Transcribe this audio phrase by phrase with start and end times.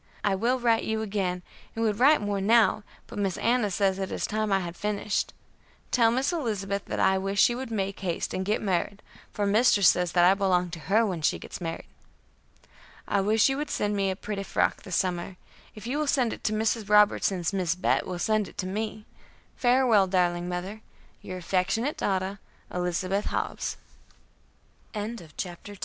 [0.23, 1.43] I will write you again,
[1.75, 5.31] and would write more now, but Miss Anna says it is time I had finished.
[5.91, 9.89] Tell Miss Elizabeth that I wish she would make haste and get married, for mistress
[9.89, 11.85] says that I belong to her when she gets married.
[13.07, 15.37] "I wish you would send me a pretty frock this summer;
[15.75, 16.89] if you will send it to Mrs.
[16.89, 19.05] Robertson's Miss Bet will send it to me.
[19.55, 20.81] "Farewell, darling mother.
[21.21, 22.39] "Your affectionate daughter,
[22.71, 23.77] "ELIZABETH HOBBS."
[24.93, 25.79] [Footnote A: March, 1868.